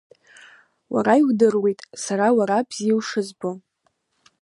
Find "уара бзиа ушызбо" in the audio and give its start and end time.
2.37-3.51